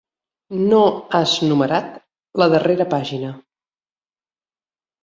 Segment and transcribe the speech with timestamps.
[0.71, 0.79] No
[1.17, 2.01] has numerat
[2.45, 3.33] la darrera pàgina.